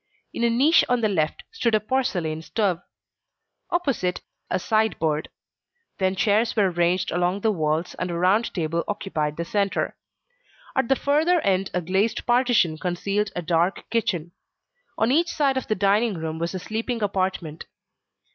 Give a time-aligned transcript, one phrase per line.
[0.33, 2.81] In a niche on the left stood a porcelain stove;
[3.69, 5.29] opposite, a sideboard;
[5.99, 9.95] then chairs were arranged along the walls, and a round table occupied the centre.
[10.75, 14.31] At the further end a glazed partition concealed a dark kitchen.
[14.97, 17.67] On each side of the dining room was a sleeping apartment.